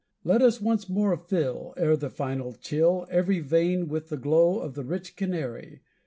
[0.23, 4.73] Let us once more fill, ere the final chill, Every vein with the glow of
[4.73, 5.81] the rich canary!